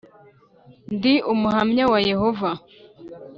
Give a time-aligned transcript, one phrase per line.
[0.95, 2.49] ndi Umuhamya wa Yehova